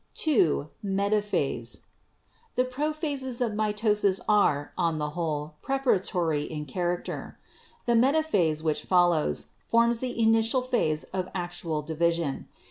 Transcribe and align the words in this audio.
"2. 0.15 0.67
Metaphase.— 0.83 1.81
The 2.55 2.65
prophases 2.65 3.39
of 3.39 3.51
mitosis 3.51 4.19
are, 4.27 4.73
on 4.75 4.97
the 4.97 5.11
whole, 5.11 5.53
preparatory 5.61 6.41
in 6.45 6.65
character. 6.65 7.37
The 7.85 7.93
metaphase, 7.93 8.63
which 8.63 8.81
follows, 8.85 9.51
forms 9.59 9.99
the 9.99 10.19
initial 10.19 10.63
phase 10.63 11.03
of 11.13 11.29
actual 11.35 11.83
division. 11.83 12.47